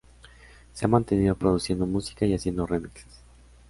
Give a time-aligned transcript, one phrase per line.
[0.73, 3.21] Se ha mantenido produciendo música y haciendo remixes.